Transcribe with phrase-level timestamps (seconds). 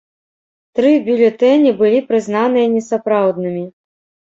[0.79, 3.65] Тры бюлетэні былі прызнаныя несапраўднымі.